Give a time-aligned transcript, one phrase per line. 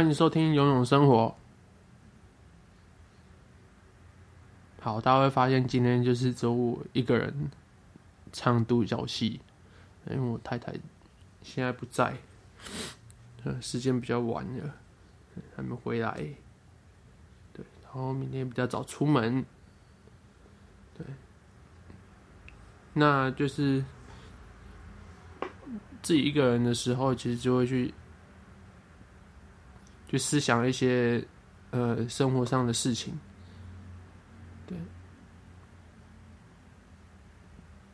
[0.00, 1.36] 欢迎收听《游泳生活》。
[4.82, 7.50] 好，大家会发现今天就是只有我一个人
[8.32, 9.42] 唱独角戏，
[10.10, 10.72] 因为我太太
[11.42, 12.16] 现在不在，
[13.60, 14.74] 时间比较晚了，
[15.54, 16.14] 还没回来。
[17.52, 19.44] 对，然后明天比较早出门。
[20.96, 21.04] 对，
[22.94, 23.84] 那就是
[26.00, 27.92] 自己一个人的时候，其实就会去。
[30.10, 31.24] 去思想一些
[31.70, 33.16] 呃生活上的事情，
[34.66, 34.76] 对，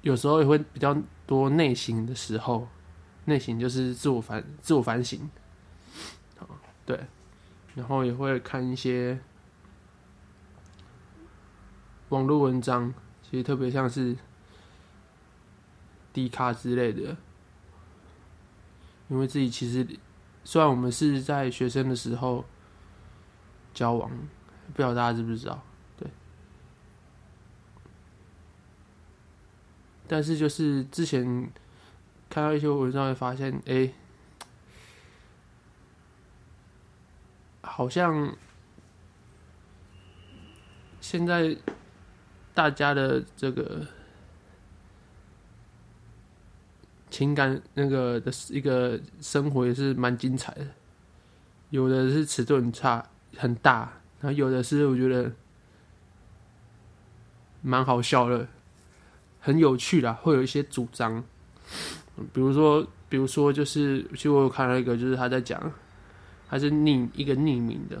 [0.00, 2.66] 有时候也会比较多内省的时候，
[3.26, 5.28] 内省就是自我反自我反省，
[6.86, 6.98] 对，
[7.74, 9.20] 然后也会看一些
[12.08, 14.16] 网络文章，其实特别像是
[16.14, 17.14] D 卡之类的，
[19.08, 19.86] 因为自己其实。
[20.46, 22.44] 虽然我们是在学生的时候
[23.74, 24.08] 交往，
[24.72, 25.60] 不知道大家知不知道？
[25.98, 26.08] 对，
[30.06, 31.50] 但是就是之前
[32.30, 33.92] 看到一些文章，会发现，哎、
[37.62, 38.36] 好像
[41.00, 41.56] 现在
[42.54, 43.84] 大家的这个。
[47.16, 50.66] 情感那个的一个生活也是蛮精彩的，
[51.70, 53.02] 有的是尺度很差
[53.38, 55.32] 很大，然后有的是我觉得
[57.62, 58.46] 蛮好笑的，
[59.40, 61.24] 很有趣啦，会有一些主张，
[62.34, 65.72] 比如说，比如说就是，其实我有看到一个，就是他在讲，
[66.50, 67.96] 他是匿一个匿名的，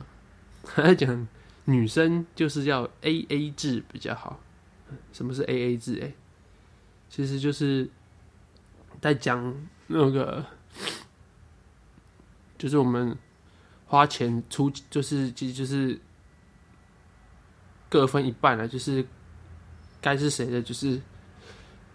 [0.62, 1.26] 他在讲
[1.64, 4.38] 女生就是要 AA 制比较好，
[5.10, 5.98] 什么是 AA 制？
[6.02, 6.12] 哎，
[7.08, 7.88] 其实就是。
[9.06, 9.54] 在讲
[9.86, 10.44] 那个，
[12.58, 13.16] 就是我们
[13.86, 15.96] 花钱出，就是其实就是
[17.88, 19.06] 各分一半了，就是
[20.00, 21.00] 该是谁的，就是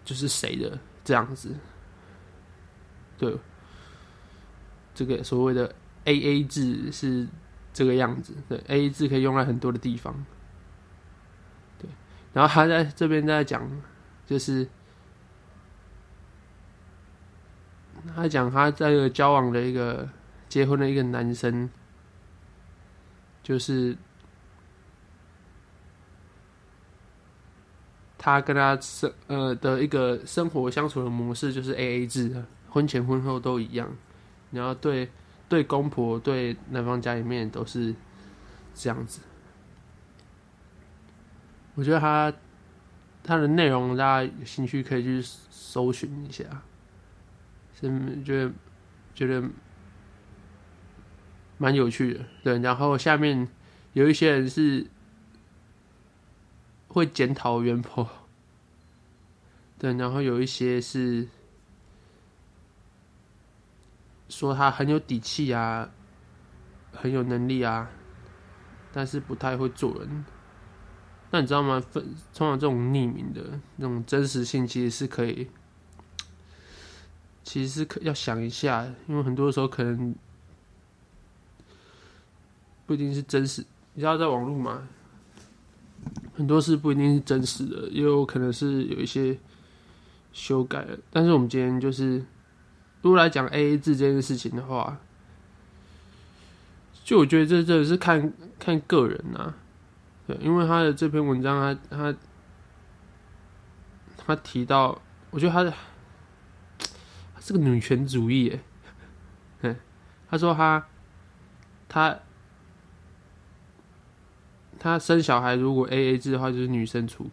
[0.06, 1.54] 就是谁的这样子。
[3.18, 3.36] 对，
[4.94, 5.74] 这个所谓的
[6.06, 7.28] AA 制是
[7.74, 8.32] 这个样子。
[8.48, 10.24] 对，AA 制可以用在很多的地方。
[11.78, 11.90] 对，
[12.32, 13.70] 然后他在这边在讲，
[14.26, 14.66] 就是。
[18.14, 20.08] 他讲他在交往的一个
[20.48, 21.70] 结婚的一个男生，
[23.42, 23.96] 就是
[28.18, 33.88] 他跟他生呃的一个生活相处的模式就是 AA 制，婚前婚后都一样，
[34.50, 35.08] 然后对
[35.48, 37.94] 对公婆对男方家里面都是
[38.74, 39.20] 这样子。
[41.74, 42.32] 我觉得他
[43.22, 46.44] 他的内容大家有兴趣可以去搜寻一下。
[47.82, 48.52] 嗯，觉得
[49.14, 49.48] 觉得
[51.58, 52.58] 蛮有趣的，对。
[52.60, 53.48] 然后下面
[53.92, 54.86] 有一些人是
[56.88, 58.08] 会检讨原婆
[59.78, 59.92] 对。
[59.94, 61.28] 然后有一些是
[64.28, 65.90] 说他很有底气啊，
[66.92, 67.90] 很有能力啊，
[68.92, 70.24] 但是不太会做人。
[71.30, 71.80] 那你知道吗？
[71.80, 75.48] 分通常这种匿名的那种真实性，其实是可以。
[77.44, 80.14] 其实是可要想一下，因为很多时候可能
[82.86, 83.64] 不一定是真实。
[83.94, 84.86] 你知道在网络嘛，
[86.34, 89.36] 很多事不一定是真实的，也有可能是有一些
[90.32, 90.98] 修改的。
[91.10, 92.24] 但是我们今天就是，
[93.02, 94.98] 如果来讲 AA 制这件事情的话，
[97.04, 99.52] 就我觉得这这是看看个人呐、
[100.26, 102.18] 对，因为他的这篇文章他，他他
[104.26, 105.74] 他提到，我觉得他的。
[107.44, 108.60] 是个女权主义耶，
[109.62, 109.76] 嗯，
[110.30, 110.86] 他说他
[111.88, 112.16] 他
[114.78, 117.28] 他生小孩如果 AA 制的话，就是女生出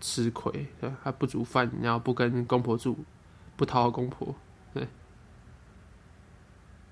[0.00, 2.96] 吃亏，对，他不煮饭，然后不跟公婆住，
[3.58, 4.34] 不讨好公婆，
[4.72, 4.88] 对，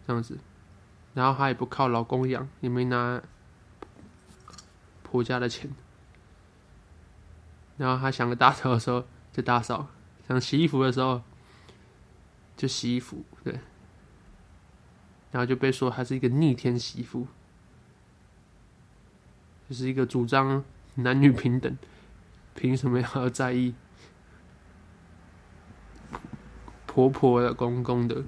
[0.07, 0.39] 这样子，
[1.15, 3.23] 然后他也不靠老公养，也没拿
[5.03, 5.71] 婆家的钱，
[7.79, 9.03] 然后他想打扫的时候
[9.33, 9.89] 就打扫，
[10.29, 11.23] 想洗衣服的时候。
[12.56, 13.53] 就洗衣服，对，
[15.31, 17.27] 然后就被说他是一个逆天媳妇，
[19.69, 20.65] 就是一个主张
[20.95, 21.77] 男女平等，
[22.55, 23.75] 凭什么要在意
[26.87, 28.23] 婆婆的、公公的，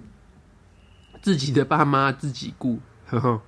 [1.23, 3.43] 自己的爸妈自己顾，呵呵。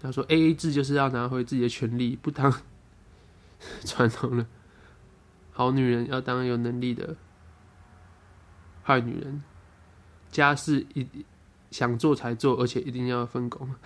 [0.00, 2.62] 他说 AA 制就是要拿回自己的权利，不当
[3.84, 4.46] 传统的
[5.52, 7.16] 好女人，要当有能力的。
[8.84, 9.42] 坏女人，
[10.30, 11.06] 家事一
[11.70, 13.74] 想做才做，而且一定要分工。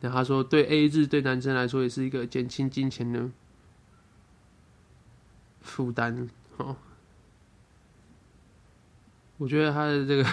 [0.00, 3.30] 那他说，对 AA 制对男生来说也是一个减轻金钱的
[5.60, 6.76] 负担哦。
[9.38, 10.24] 我觉得他的这个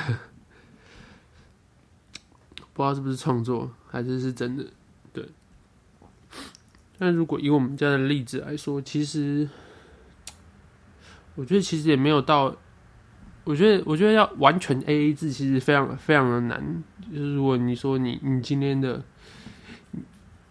[2.74, 4.66] 不知道是不是创作，还是是真的。
[5.14, 5.30] 对。
[6.98, 9.48] 但如果以我们家的例子来说，其实
[11.40, 12.54] 我觉得其实也没有到。
[13.46, 16.84] 我觉得，我觉得要完全 AA 制，其实非常非常的难。
[17.10, 19.02] 就是如果你说你你今天的，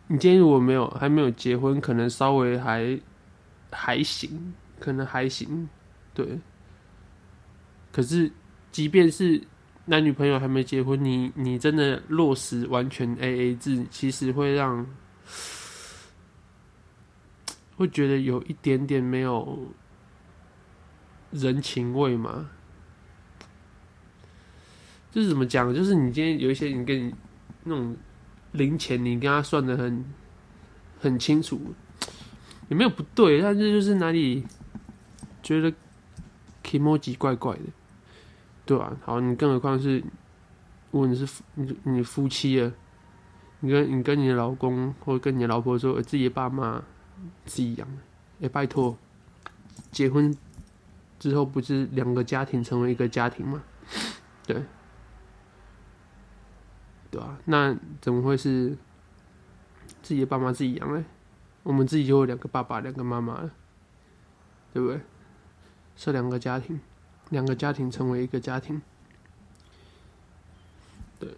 [0.08, 2.99] 你今天如果没有还没有结婚，可能稍微还
[3.70, 5.69] 还行，可能还行，
[6.14, 6.26] 对。
[7.93, 8.32] 可是，
[8.73, 9.41] 即便是
[9.84, 14.84] 男女朋友还没结婚，你你真的落实完全 AA 制，其实会让
[17.76, 19.69] 会觉得有一点点没有
[21.31, 22.51] 人情味嘛。
[25.11, 25.75] 就是怎么讲？
[25.75, 27.15] 就是你今天有一些你跟你
[27.65, 27.97] 那种
[28.53, 30.05] 零钱，你跟他算得很
[31.01, 31.59] 很清楚，
[32.69, 34.45] 也没有不对，但是就是哪里
[35.43, 35.73] 觉得
[36.63, 37.63] kimoji 怪怪的，
[38.67, 38.97] 对吧、啊？
[39.03, 39.99] 好，你更何况是，
[40.91, 42.71] 如果你是你你夫妻啊，
[43.61, 46.85] 你跟你跟你的老公或者跟你的老婆说，自己的爸妈
[47.47, 48.97] 是一样的，哎，拜托，
[49.91, 50.37] 结婚
[51.19, 53.62] 之后不是两个家庭成为一个家庭吗？
[54.47, 54.62] 对。
[57.11, 58.76] 对啊，那怎么会是
[60.03, 61.03] 自己的爸妈自己养嘞？
[61.62, 63.50] 我们自己就有两个爸爸，两个妈妈了，
[64.75, 65.00] 对不对？
[65.97, 66.79] 是两个家庭，
[67.31, 68.82] 两个家庭成为一个家庭。
[71.19, 71.35] 对。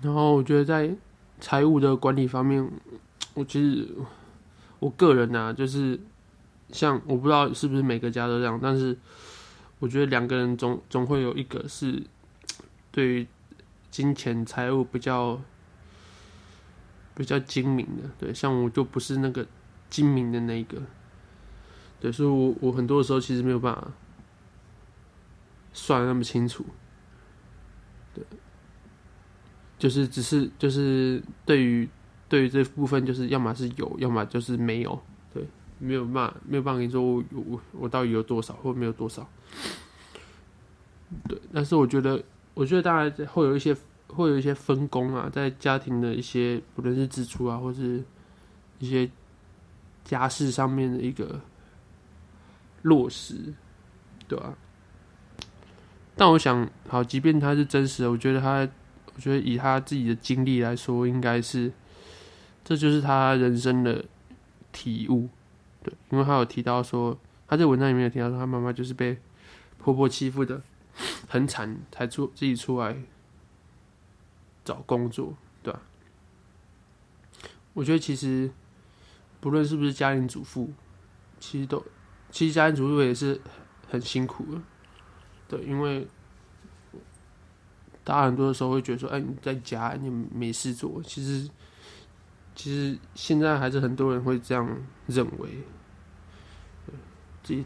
[0.00, 0.94] 然后我觉得在
[1.40, 2.70] 财务的管理方面，
[3.34, 3.96] 我其实
[4.78, 5.98] 我个人呢、啊，就是
[6.72, 8.96] 像我不知道是不是每个家都这样，但是
[9.78, 12.02] 我觉得两个人总总会有一个是。
[12.94, 13.26] 对于
[13.90, 15.40] 金钱财务比较
[17.14, 19.46] 比较精明的，对，像我就不是那个
[19.88, 20.76] 精明的那一个，
[21.98, 23.92] 对，所以我我很多的时候其实没有办法
[25.72, 26.66] 算那么清楚，
[28.14, 28.22] 对，
[29.78, 31.88] 就是只是就是对于
[32.28, 35.02] 对于这部分，就是要么是有，要么就是没有，
[35.82, 39.28] 没有办没有办法跟你说我我我到底有多少或没有多少，
[41.28, 42.22] 对，但是我觉得。
[42.54, 43.74] 我觉得大家会有一些
[44.08, 48.04] 会有一些分工啊，在家庭的一些不论是支出啊，或是
[48.78, 49.10] 一些
[50.04, 51.40] 家事上面的一个
[52.82, 53.54] 落实，
[54.28, 54.54] 对吧？
[56.14, 58.68] 但我想，好，即便他是真实的，我觉得他，
[59.14, 61.72] 我觉得以他自己的经历来说，应该是
[62.62, 64.04] 这就是他人生的
[64.72, 65.30] 体悟，
[65.82, 69.18] 对，因为他有提到说，他在文章里面有提到说，他妈妈就是被
[69.78, 70.62] 婆婆欺负的。
[71.26, 72.94] 很惨，才出自己出来
[74.62, 75.80] 找工作，对吧？
[77.72, 78.50] 我觉得其实
[79.40, 80.70] 不论是不是家庭主妇，
[81.40, 81.82] 其实都
[82.30, 83.40] 其实家庭主妇也是
[83.88, 84.60] 很辛苦的，
[85.48, 86.06] 对，因为
[88.04, 91.48] 大家很多的时候会觉得说，哎，你在家你没事做，其实
[92.54, 94.68] 其实现在还是很多人会这样
[95.06, 95.48] 认为，
[97.42, 97.64] 自己，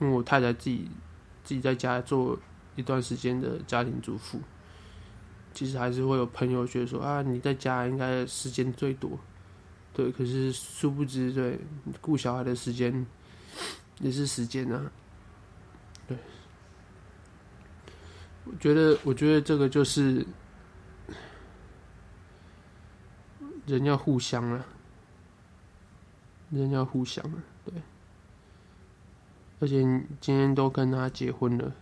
[0.00, 0.88] 因为我太太自己
[1.42, 2.38] 自己在家做。
[2.76, 4.40] 一段时间的家庭主妇，
[5.52, 9.16] 其实还是会有朋友觉得说啊，你在家应该时间最多，
[9.92, 10.10] 对。
[10.10, 11.56] 可是殊不知，对，
[12.00, 13.06] 顾小孩的时间
[14.00, 14.90] 也是时间啊，
[16.08, 16.18] 对。
[18.44, 20.26] 我觉得，我觉得这个就是
[23.66, 24.64] 人要互相啊，
[26.50, 27.74] 人要互相啊，对。
[29.60, 31.72] 而且你今天都跟他结婚了。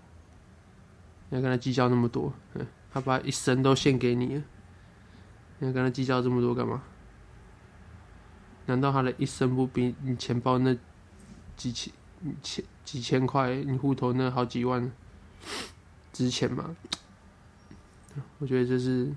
[1.31, 4.43] 你要跟他计较那么多，嗯，他把一生都献给你了，
[5.59, 6.83] 你要跟他计较这么多干嘛？
[8.67, 10.77] 难道他的一生不比你钱包那
[11.57, 11.93] 几千、
[12.43, 14.93] 千几千块，你户头那好几万
[16.13, 16.77] 值钱吗？
[18.39, 19.11] 我觉得这是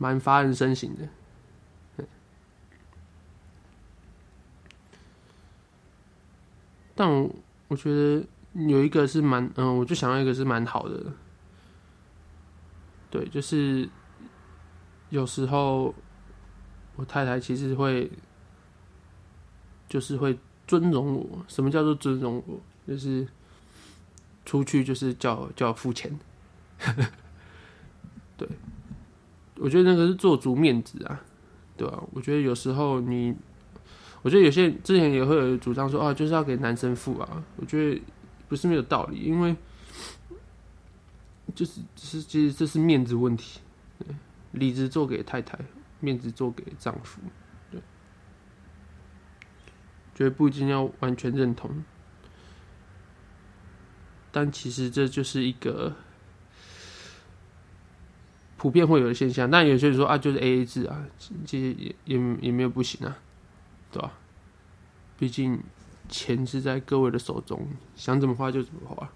[0.00, 2.06] 蛮发人深省的，
[6.96, 7.30] 但我
[7.68, 8.26] 我觉得。
[8.52, 11.12] 有一个是蛮嗯，我就想要一个是蛮好的，
[13.08, 13.88] 对，就是
[15.10, 15.94] 有时候
[16.96, 18.10] 我太太其实会
[19.88, 21.44] 就是会尊重我。
[21.46, 22.60] 什么叫做尊重我？
[22.88, 23.24] 就是
[24.44, 26.18] 出去就是叫叫付钱，
[28.36, 28.48] 对，
[29.60, 31.22] 我觉得那个是做足面子啊，
[31.76, 32.02] 对吧？
[32.12, 33.34] 我觉得有时候你，
[34.22, 38.00] 我觉得有些人之前也会有主张说啊，就是要给男生付啊，我觉得。
[38.50, 39.54] 不是没有道理，因为
[41.54, 43.60] 就是是其实这是面子问题，
[43.96, 44.08] 对
[44.50, 45.56] 里子做给太太，
[46.00, 47.20] 面子做给丈夫，
[47.70, 47.80] 对，
[50.16, 51.84] 觉得不一定要完全认同，
[54.32, 55.94] 但其实这就是一个。
[58.60, 61.02] 普遍会有的现象，但有些人说啊，就是 A A 制啊，
[61.46, 63.16] 这些也也也没有不行啊，
[63.90, 64.12] 对吧？
[65.18, 65.58] 毕竟
[66.10, 69.10] 钱是在各位的手中，想怎么花就怎么花。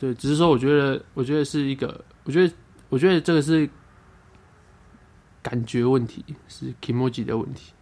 [0.00, 2.52] 对，只是说，我觉得，我觉得是一个，我觉得，
[2.88, 3.70] 我觉得这个是
[5.44, 7.72] 感觉问题，是 kimoji 的问题。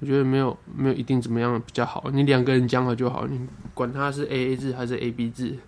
[0.00, 5.58] 我觉得没有没有一定怎么样比较好，你两个人讲好就好，你管他是 A A 制还是 A B 制，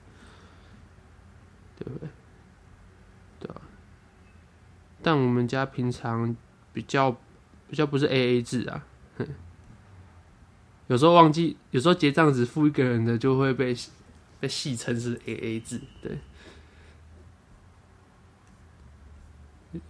[1.79, 2.09] 对不对？
[5.07, 6.37] 但我们家平常
[6.73, 7.13] 比较
[7.69, 8.85] 比较不是 A A 制啊，
[10.89, 13.73] 有时候忘记，有时候结账只付一个人的，就会被
[14.41, 15.81] 被戏称是 A A 制。
[16.03, 16.19] 对，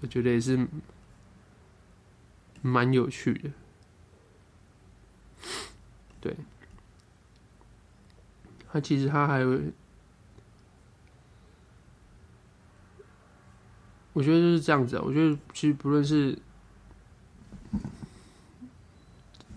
[0.03, 0.69] 我觉得也是
[2.61, 3.51] 蛮有趣的。
[6.21, 6.37] 对，
[8.71, 9.59] 他其实他还有。
[14.17, 15.03] 我觉得就是这样子啊。
[15.05, 16.39] 我觉得其实不论是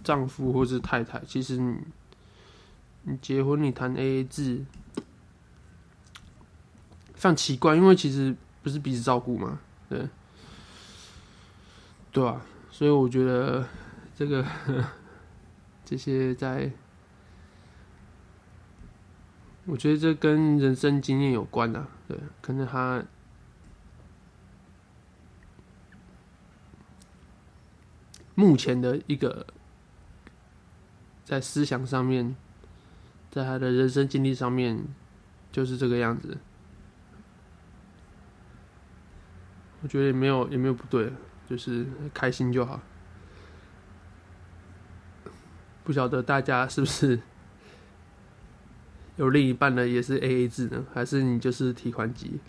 [0.04, 1.78] 丈夫或是太太，其实你
[3.04, 4.66] 你结婚你谈 AA 制，
[7.14, 10.10] 非常奇怪，因为其实不是彼此照顾嘛，对，
[12.12, 13.66] 对啊，所以我觉得
[14.14, 14.46] 这个
[15.86, 16.70] 这些在，
[19.64, 23.02] 我觉得这跟人生经验有关啊，对，可能他。
[28.40, 29.46] 目前的一个
[31.26, 32.34] 在思想上面，
[33.30, 34.82] 在他的人生经历上面，
[35.52, 36.38] 就是这个样子。
[39.82, 41.12] 我觉得也没有也没有不对，
[41.50, 42.80] 就是开心就好。
[45.84, 47.20] 不晓得大家是不是
[49.18, 50.86] 有另一半的也是 AA 制呢？
[50.94, 52.40] 还是你就是提款机？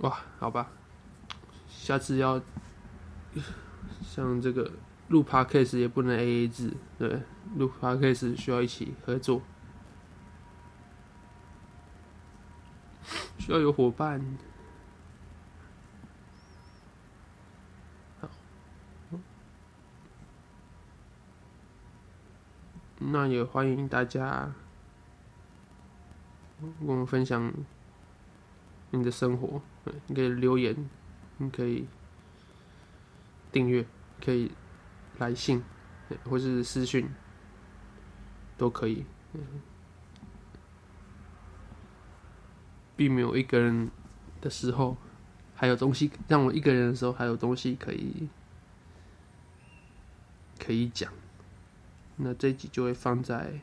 [0.00, 0.70] 哇，好吧，
[1.68, 2.40] 下次要
[4.02, 4.70] 像这个
[5.08, 7.22] 录 Podcast 也不能 AA 制，对，
[7.56, 9.42] 录 Podcast 需要一起合作，
[13.38, 14.38] 需要有伙伴。
[23.02, 24.52] 那也欢迎大家
[26.60, 27.52] 跟我们分享。
[28.90, 29.62] 你的生活，
[30.06, 30.88] 你可以留言，
[31.38, 31.86] 你可以
[33.52, 33.86] 订阅，
[34.24, 34.50] 可以
[35.18, 35.62] 来信，
[36.24, 37.08] 或是私讯，
[38.58, 39.04] 都可以。
[42.96, 43.90] 并没有一个人
[44.40, 44.96] 的时候，
[45.54, 48.28] 还有东西让我一个人的时候，还有东西可以
[50.58, 51.12] 可以讲。
[52.16, 53.60] 那这集就会放在。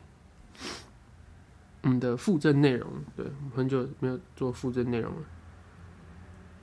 [1.83, 5.21] 我们的附赠内容，对，很久没有做附赠内容了。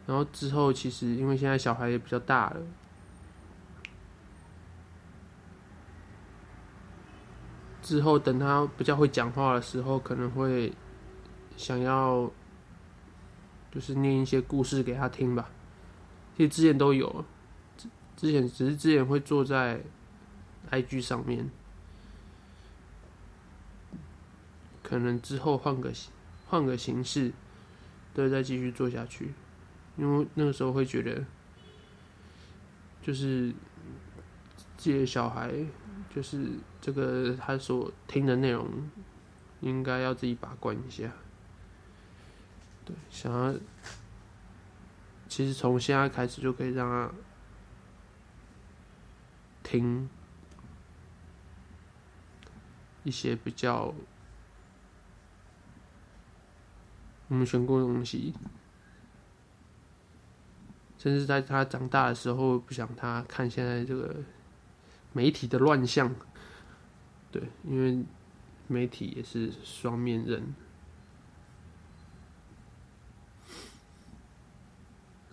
[0.07, 2.61] 然后之后，其实因为现在小孩也比较大了，
[7.81, 10.73] 之后等他比较会讲话的时候，可能会
[11.57, 12.31] 想要
[13.71, 15.49] 就是念一些故事给他听吧。
[16.37, 17.25] 其实之前都有，
[18.17, 19.81] 之前只是之前会坐在
[20.71, 21.49] IG 上面。
[24.85, 25.91] 可能之后换个
[26.47, 27.33] 换个形式，
[28.13, 29.33] 对，再继续做下去，
[29.97, 31.25] 因为那个时候会觉得，
[33.03, 33.51] 就是
[34.77, 35.51] 自己的小孩，
[36.15, 36.51] 就是
[36.83, 38.69] 这个他所听的内容，
[39.63, 41.11] 应该要自己把关一下。
[42.85, 43.59] 对，想要，
[45.29, 47.11] 其实从现在开始就可以让他
[49.63, 50.07] 听
[53.03, 53.95] 一些比较。
[57.35, 58.33] 我们选过的东西，
[60.97, 64.15] 甚至在他长大的时候，不想他看现在这个
[65.13, 66.15] 媒体的乱象。
[67.33, 68.05] 对，因为
[68.69, 70.55] 媒体也是双面人。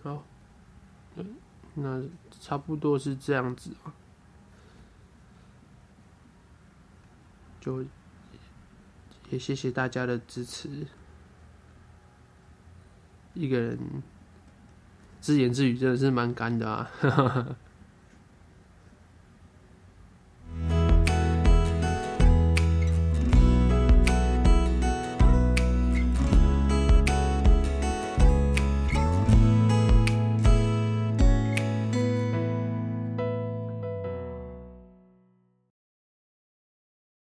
[0.02, 0.24] 好，
[1.74, 2.02] 那
[2.40, 3.94] 差不多是这样子啊，
[7.60, 7.84] 就
[9.30, 10.84] 也谢谢大家的支持。
[13.34, 13.78] 一个人
[15.20, 16.90] 自言自语真的是蛮干的啊。